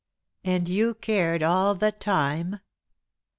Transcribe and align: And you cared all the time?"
And 0.43 0.67
you 0.67 0.95
cared 0.95 1.43
all 1.43 1.75
the 1.75 1.91
time?" 1.91 2.59